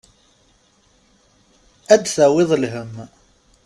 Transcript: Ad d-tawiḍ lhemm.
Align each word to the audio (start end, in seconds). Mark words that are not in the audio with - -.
Ad 1.93 1.99
d-tawiḍ 2.03 2.51
lhemm. 2.61 2.95